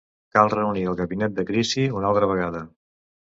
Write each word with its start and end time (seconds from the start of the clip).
Cal 0.35 0.47
reunir 0.53 0.85
el 0.91 0.97
gabinet 1.01 1.35
de 1.41 1.45
crisi 1.51 1.85
una 2.01 2.11
altra 2.13 2.31
vegada. 2.33 2.65